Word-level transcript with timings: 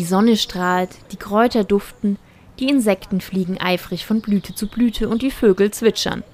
Die 0.00 0.06
Sonne 0.06 0.38
strahlt, 0.38 0.96
die 1.12 1.18
Kräuter 1.18 1.62
duften, 1.62 2.16
die 2.58 2.70
Insekten 2.70 3.20
fliegen 3.20 3.60
eifrig 3.60 4.06
von 4.06 4.22
Blüte 4.22 4.54
zu 4.54 4.66
Blüte 4.66 5.10
und 5.10 5.20
die 5.20 5.30
Vögel 5.30 5.72
zwitschern. 5.72 6.24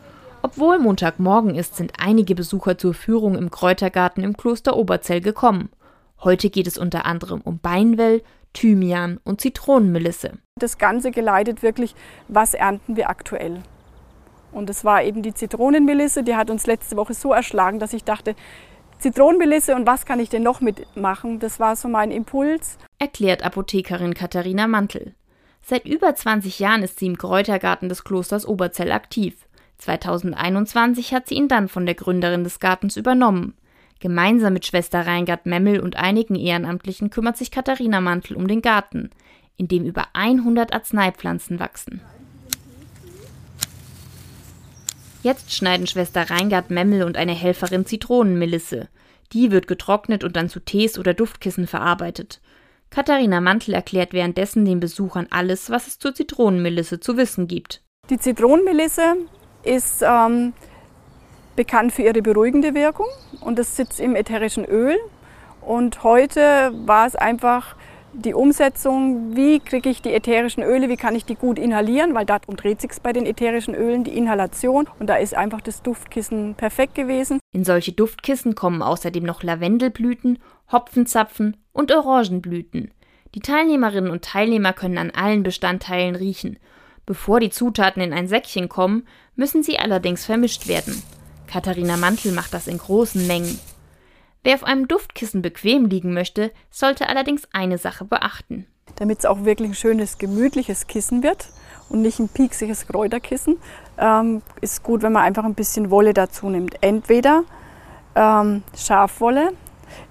Obwohl 0.40 0.78
Montagmorgen 0.78 1.56
ist, 1.56 1.74
sind 1.74 1.94
einige 1.98 2.36
Besucher 2.36 2.78
zur 2.78 2.94
Führung 2.94 3.34
im 3.34 3.50
Kräutergarten 3.50 4.22
im 4.22 4.36
Kloster 4.36 4.76
Oberzell 4.76 5.20
gekommen. 5.20 5.70
Heute 6.22 6.48
geht 6.48 6.68
es 6.68 6.78
unter 6.78 7.06
anderem 7.06 7.40
um 7.40 7.58
Beinwell, 7.58 8.22
Thymian 8.52 9.18
und 9.24 9.40
Zitronenmelisse. 9.40 10.34
Das 10.60 10.78
Ganze 10.78 11.10
geleitet 11.10 11.64
wirklich, 11.64 11.96
was 12.28 12.54
ernten 12.54 12.94
wir 12.94 13.10
aktuell. 13.10 13.64
Und 14.52 14.70
es 14.70 14.84
war 14.84 15.02
eben 15.02 15.22
die 15.22 15.34
Zitronenmelisse, 15.34 16.22
die 16.22 16.36
hat 16.36 16.50
uns 16.50 16.68
letzte 16.68 16.96
Woche 16.96 17.14
so 17.14 17.32
erschlagen, 17.32 17.80
dass 17.80 17.94
ich 17.94 18.04
dachte, 18.04 18.36
Zitronenmelisse 18.98 19.74
und 19.74 19.86
was 19.86 20.06
kann 20.06 20.20
ich 20.20 20.30
denn 20.30 20.42
noch 20.42 20.60
mitmachen? 20.60 21.38
Das 21.38 21.60
war 21.60 21.76
so 21.76 21.88
mein 21.88 22.10
Impuls. 22.10 22.78
Erklärt 22.98 23.42
Apothekerin 23.42 24.14
Katharina 24.14 24.66
Mantel. 24.66 25.14
Seit 25.60 25.84
über 25.86 26.14
20 26.14 26.58
Jahren 26.58 26.82
ist 26.82 26.98
sie 26.98 27.06
im 27.06 27.18
Kräutergarten 27.18 27.88
des 27.88 28.04
Klosters 28.04 28.46
Oberzell 28.46 28.92
aktiv. 28.92 29.46
2021 29.78 31.12
hat 31.12 31.28
sie 31.28 31.34
ihn 31.34 31.48
dann 31.48 31.68
von 31.68 31.84
der 31.84 31.94
Gründerin 31.94 32.44
des 32.44 32.60
Gartens 32.60 32.96
übernommen. 32.96 33.54
Gemeinsam 34.00 34.52
mit 34.52 34.64
Schwester 34.64 35.06
Reingard 35.06 35.46
Memmel 35.46 35.80
und 35.80 35.96
einigen 35.96 36.34
Ehrenamtlichen 36.34 37.10
kümmert 37.10 37.36
sich 37.36 37.50
Katharina 37.50 38.00
Mantel 38.00 38.36
um 38.36 38.46
den 38.46 38.62
Garten, 38.62 39.10
in 39.56 39.68
dem 39.68 39.84
über 39.84 40.06
100 40.14 40.72
Arzneipflanzen 40.72 41.60
wachsen. 41.60 42.00
Jetzt 45.26 45.52
schneiden 45.52 45.88
Schwester 45.88 46.30
Reingard 46.30 46.70
Memmel 46.70 47.02
und 47.02 47.16
eine 47.16 47.32
Helferin 47.32 47.84
Zitronenmelisse. 47.84 48.86
Die 49.32 49.50
wird 49.50 49.66
getrocknet 49.66 50.22
und 50.22 50.36
dann 50.36 50.48
zu 50.48 50.60
Tees 50.60 51.00
oder 51.00 51.14
Duftkissen 51.14 51.66
verarbeitet. 51.66 52.40
Katharina 52.90 53.40
Mantel 53.40 53.74
erklärt 53.74 54.12
währenddessen 54.12 54.64
den 54.64 54.78
Besuchern 54.78 55.26
alles, 55.30 55.68
was 55.68 55.88
es 55.88 55.98
zur 55.98 56.14
Zitronenmelisse 56.14 57.00
zu 57.00 57.16
wissen 57.16 57.48
gibt. 57.48 57.82
Die 58.08 58.20
Zitronenmelisse 58.20 59.16
ist 59.64 60.04
ähm, 60.06 60.52
bekannt 61.56 61.92
für 61.92 62.02
ihre 62.02 62.22
beruhigende 62.22 62.72
Wirkung 62.76 63.08
und 63.40 63.58
es 63.58 63.74
sitzt 63.74 63.98
im 63.98 64.14
ätherischen 64.14 64.64
Öl. 64.64 64.96
Und 65.60 66.04
heute 66.04 66.70
war 66.86 67.04
es 67.04 67.16
einfach 67.16 67.74
die 68.16 68.34
Umsetzung, 68.34 69.36
wie 69.36 69.60
kriege 69.60 69.88
ich 69.88 70.02
die 70.02 70.12
ätherischen 70.12 70.62
Öle, 70.62 70.88
wie 70.88 70.96
kann 70.96 71.14
ich 71.14 71.24
die 71.24 71.34
gut 71.34 71.58
inhalieren, 71.58 72.14
weil 72.14 72.24
darum 72.24 72.56
dreht 72.56 72.80
sich 72.80 72.90
bei 73.02 73.12
den 73.12 73.26
ätherischen 73.26 73.74
Ölen, 73.74 74.04
die 74.04 74.16
Inhalation. 74.16 74.88
Und 74.98 75.08
da 75.08 75.16
ist 75.16 75.34
einfach 75.34 75.60
das 75.60 75.82
Duftkissen 75.82 76.54
perfekt 76.54 76.94
gewesen. 76.94 77.38
In 77.52 77.64
solche 77.64 77.92
Duftkissen 77.92 78.54
kommen 78.54 78.82
außerdem 78.82 79.24
noch 79.24 79.42
Lavendelblüten, 79.42 80.38
Hopfenzapfen 80.72 81.56
und 81.72 81.92
Orangenblüten. 81.92 82.92
Die 83.34 83.40
Teilnehmerinnen 83.40 84.10
und 84.10 84.24
Teilnehmer 84.24 84.72
können 84.72 84.98
an 84.98 85.10
allen 85.10 85.42
Bestandteilen 85.42 86.16
riechen. 86.16 86.58
Bevor 87.04 87.38
die 87.38 87.50
Zutaten 87.50 88.02
in 88.02 88.12
ein 88.12 88.28
Säckchen 88.28 88.68
kommen, 88.68 89.06
müssen 89.36 89.62
sie 89.62 89.78
allerdings 89.78 90.24
vermischt 90.24 90.68
werden. 90.68 91.02
Katharina 91.46 91.96
Mantel 91.96 92.32
macht 92.32 92.54
das 92.54 92.66
in 92.66 92.78
großen 92.78 93.26
Mengen. 93.26 93.58
Wer 94.46 94.54
auf 94.54 94.62
einem 94.62 94.86
Duftkissen 94.86 95.42
bequem 95.42 95.86
liegen 95.86 96.14
möchte, 96.14 96.52
sollte 96.70 97.08
allerdings 97.08 97.48
eine 97.52 97.78
Sache 97.78 98.04
beachten. 98.04 98.64
Damit 98.94 99.18
es 99.18 99.26
auch 99.26 99.44
wirklich 99.44 99.70
ein 99.70 99.74
schönes, 99.74 100.18
gemütliches 100.18 100.86
Kissen 100.86 101.24
wird 101.24 101.48
und 101.88 102.00
nicht 102.00 102.20
ein 102.20 102.28
pieksiges 102.28 102.86
Kräuterkissen, 102.86 103.56
ähm, 103.98 104.42
ist 104.60 104.84
gut, 104.84 105.02
wenn 105.02 105.10
man 105.10 105.24
einfach 105.24 105.42
ein 105.42 105.56
bisschen 105.56 105.90
Wolle 105.90 106.14
dazu 106.14 106.48
nimmt. 106.48 106.80
Entweder 106.80 107.42
ähm, 108.14 108.62
Schafwolle. 108.76 109.50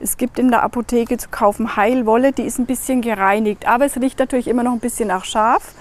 Es 0.01 0.17
gibt 0.17 0.37
in 0.37 0.49
der 0.49 0.63
Apotheke 0.63 1.15
zu 1.15 1.29
kaufen 1.29 1.77
Heilwolle, 1.77 2.33
die 2.33 2.43
ist 2.43 2.59
ein 2.59 2.65
bisschen 2.65 3.01
gereinigt, 3.01 3.65
aber 3.65 3.85
es 3.85 3.95
riecht 3.95 4.19
natürlich 4.19 4.49
immer 4.49 4.63
noch 4.63 4.73
ein 4.73 4.81
bisschen 4.81 5.07
nach 5.07 5.23
Schaf. 5.23 5.73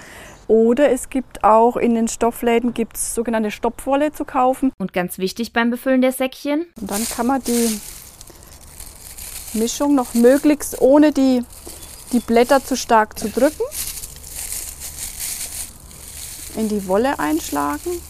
Oder 0.47 0.92
es 0.92 1.10
gibt 1.10 1.42
auch 1.42 1.77
in 1.77 1.97
den 1.97 2.06
Stoffläden 2.06 2.72
gibt's 2.72 3.16
sogenannte 3.16 3.50
Stopfwolle 3.50 4.12
zu 4.12 4.25
kaufen. 4.25 4.70
Und 4.78 4.92
ganz 4.92 5.19
wichtig 5.19 5.52
beim 5.52 5.71
Befüllen 5.71 6.03
der 6.03 6.12
Säckchen. 6.12 6.66
Und 6.81 6.88
dann 6.88 7.04
kann 7.16 7.26
man 7.26 7.42
die 7.42 7.81
Mischung 9.54 9.94
noch 9.94 10.15
möglichst 10.15 10.81
ohne 10.81 11.12
die, 11.12 11.44
die 12.12 12.20
Blätter 12.20 12.65
zu 12.65 12.76
stark 12.76 13.19
zu 13.19 13.28
drücken. 13.28 13.62
In 16.56 16.69
die 16.69 16.87
Wolle 16.87 17.19
einschlagen. 17.19 18.00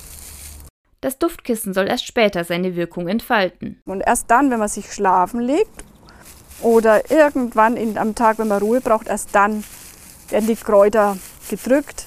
Das 1.01 1.19
Duftkissen 1.19 1.75
soll 1.75 1.87
erst 1.87 2.07
später 2.07 2.45
seine 2.45 2.77
Wirkung 2.77 3.09
entfalten. 3.09 3.83
Und 3.85 4.01
erst 4.01 4.31
dann, 4.31 4.51
wenn 4.51 4.59
man 4.59 4.69
sich 4.69 4.93
schlafen 4.93 5.41
legt 5.41 5.85
oder 6.63 7.11
irgendwann 7.11 7.77
in, 7.77 7.99
am 7.99 8.15
Tag, 8.15 8.39
wenn 8.39 8.49
man 8.49 8.63
Ruhe 8.63 8.81
braucht, 8.81 9.09
erst 9.09 9.35
dann 9.35 9.65
werden 10.31 10.47
die 10.47 10.57
Kräuter 10.57 11.19
gedrückt, 11.49 12.07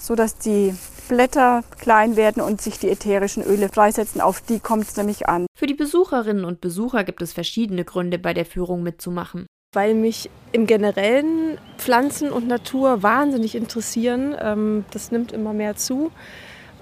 sodass 0.00 0.38
die 0.38 0.74
Blätter 1.08 1.62
klein 1.78 2.16
werden 2.16 2.42
und 2.42 2.60
sich 2.60 2.78
die 2.78 2.88
ätherischen 2.88 3.42
Öle 3.42 3.68
freisetzen. 3.68 4.20
Auf 4.20 4.40
die 4.40 4.60
kommt 4.60 4.84
es 4.84 4.96
nämlich 4.96 5.28
an. 5.28 5.46
Für 5.56 5.66
die 5.66 5.74
Besucherinnen 5.74 6.44
und 6.44 6.60
Besucher 6.60 7.04
gibt 7.04 7.22
es 7.22 7.32
verschiedene 7.32 7.84
Gründe, 7.84 8.18
bei 8.18 8.34
der 8.34 8.46
Führung 8.46 8.82
mitzumachen. 8.82 9.46
Weil 9.74 9.94
mich 9.94 10.30
im 10.52 10.66
Generellen 10.66 11.58
Pflanzen 11.78 12.30
und 12.30 12.46
Natur 12.46 13.02
wahnsinnig 13.02 13.54
interessieren. 13.54 14.34
Ähm, 14.40 14.84
das 14.90 15.10
nimmt 15.10 15.32
immer 15.32 15.52
mehr 15.52 15.76
zu. 15.76 16.10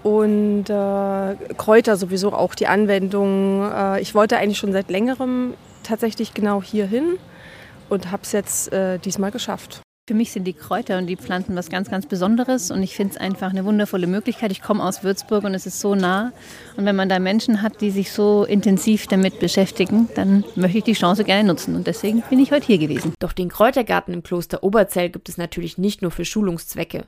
Und 0.03 0.69
äh, 0.69 1.37
Kräuter 1.57 1.97
sowieso 1.97 2.33
auch 2.33 2.55
die 2.55 2.67
Anwendung. 2.67 3.71
Äh, 3.71 4.01
ich 4.01 4.15
wollte 4.15 4.37
eigentlich 4.37 4.59
schon 4.59 4.73
seit 4.73 4.91
längerem 4.91 5.55
tatsächlich 5.83 6.35
genau 6.35 6.63
hier 6.63 6.87
hin 6.87 7.19
und 7.89 8.11
habe 8.11 8.23
es 8.23 8.33
jetzt 8.33 8.73
äh, 8.73 8.99
diesmal 8.99 9.31
geschafft. 9.31 9.81
Für 10.13 10.19
mich 10.19 10.33
sind 10.33 10.45
die 10.45 10.53
Kräuter 10.53 10.99
und 10.99 11.07
die 11.07 11.17
Pflanzen 11.17 11.57
was 11.57 11.71
ganz, 11.71 11.91
ganz 11.91 12.05
Besonderes 12.05 12.71
und 12.71 12.83
ich 12.83 12.95
finde 12.95 13.15
es 13.15 13.17
einfach 13.19 13.49
eine 13.49 13.65
wundervolle 13.65 14.07
Möglichkeit. 14.07 14.53
Ich 14.53 14.61
komme 14.61 14.85
aus 14.85 15.03
Würzburg 15.03 15.43
und 15.45 15.55
es 15.55 15.65
ist 15.65 15.81
so 15.81 15.95
nah. 15.95 16.35
Und 16.77 16.85
wenn 16.85 16.95
man 16.95 17.09
da 17.09 17.19
Menschen 17.19 17.63
hat, 17.63 17.81
die 17.81 17.91
sich 17.91 18.13
so 18.13 18.45
intensiv 18.45 19.07
damit 19.07 19.41
beschäftigen, 19.41 20.11
dann 20.15 20.45
möchte 20.55 20.77
ich 20.77 20.85
die 20.85 20.93
Chance 20.93 21.25
gerne 21.25 21.49
nutzen 21.49 21.75
und 21.77 21.87
deswegen 21.87 22.23
bin 22.29 22.41
ich 22.41 22.53
heute 22.53 22.67
hier 22.67 22.77
gewesen. 22.77 23.15
Doch 23.21 23.33
den 23.33 23.49
Kräutergarten 23.49 24.13
im 24.13 24.23
Kloster 24.23 24.63
Oberzell 24.63 25.09
gibt 25.09 25.31
es 25.31 25.39
natürlich 25.39 25.79
nicht 25.79 26.03
nur 26.03 26.11
für 26.11 26.27
Schulungszwecke. 26.27 27.07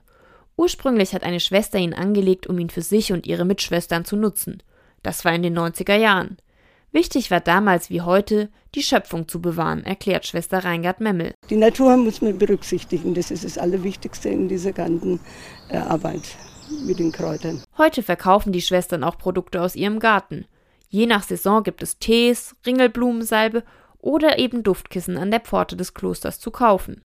Ursprünglich 0.57 1.13
hat 1.13 1.25
eine 1.25 1.41
Schwester 1.41 1.79
ihn 1.79 1.93
angelegt, 1.93 2.47
um 2.47 2.59
ihn 2.59 2.71
für 2.71 2.81
sich 2.81 3.13
und 3.13 3.27
ihre 3.27 3.45
Mitschwestern 3.45 4.07
zu 4.07 4.17
nutzen. 4.17 4.63
Das 5.03 5.27
war 5.27 5.35
in 5.35 5.43
den 5.43 5.59
90er 5.59 5.97
Jahren. 5.97 6.39
Wichtig 6.95 7.33
war 7.33 7.41
damals 7.41 7.91
wie 7.91 8.03
heute, 8.03 8.51
die 8.77 8.83
Schöpfung 8.85 9.27
zu 9.27 9.43
bewahren, 9.43 9.83
erklärt 9.83 10.29
Schwester 10.29 10.63
Reingard 10.63 11.01
Memmel. 11.01 11.35
Die 11.51 11.57
Natur 11.57 11.97
muss 11.97 12.23
man 12.23 12.39
berücksichtigen, 12.39 13.15
das 13.15 13.33
ist 13.33 13.43
das 13.43 13.59
Allerwichtigste 13.59 14.29
in 14.29 14.49
dieser 14.49 14.73
ganzen 14.73 15.19
äh, 15.71 15.77
Arbeit 15.79 16.23
mit 16.87 17.01
den 17.01 17.11
Kräutern. 17.11 17.65
Heute 17.77 18.05
verkaufen 18.05 18.53
die 18.53 18.63
Schwestern 18.63 19.03
auch 19.03 19.19
Produkte 19.19 19.61
aus 19.61 19.75
ihrem 19.75 19.99
Garten. 19.99 20.47
Je 20.89 21.07
nach 21.07 21.25
Saison 21.25 21.65
gibt 21.65 21.83
es 21.83 21.99
Tees, 21.99 22.55
Ringelblumensalbe 22.65 23.65
oder 23.99 24.39
eben 24.39 24.63
Duftkissen 24.63 25.19
an 25.19 25.33
der 25.33 25.41
Pforte 25.41 25.77
des 25.77 25.95
Klosters 25.95 26.39
zu 26.39 26.53
kaufen. 26.53 27.03